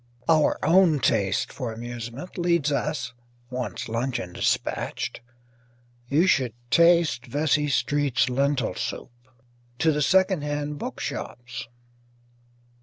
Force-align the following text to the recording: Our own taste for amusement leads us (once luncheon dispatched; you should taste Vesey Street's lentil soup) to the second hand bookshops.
Our 0.27 0.57
own 0.65 0.97
taste 0.99 1.53
for 1.53 1.71
amusement 1.71 2.35
leads 2.35 2.71
us 2.71 3.13
(once 3.51 3.87
luncheon 3.87 4.33
dispatched; 4.33 5.21
you 6.09 6.25
should 6.25 6.55
taste 6.71 7.27
Vesey 7.27 7.67
Street's 7.67 8.27
lentil 8.27 8.73
soup) 8.73 9.11
to 9.77 9.91
the 9.91 10.01
second 10.01 10.41
hand 10.41 10.79
bookshops. 10.79 11.67